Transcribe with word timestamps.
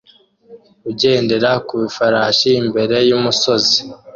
Ugendera 0.89 1.49
ku 1.67 1.73
ifarashi 1.87 2.49
imbere 2.61 2.95
yumusozi 3.09 3.77